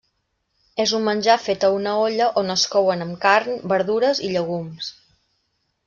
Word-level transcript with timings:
És 0.83 0.93
un 0.99 1.03
menjar 1.07 1.35
fet 1.43 1.67
a 1.67 1.69
una 1.75 1.93
olla 2.05 2.31
on 2.43 2.49
es 2.55 2.65
couen 2.77 3.07
amb 3.07 3.21
carn, 3.27 3.63
verdures 3.75 4.27
i 4.29 4.33
llegums. 4.37 4.91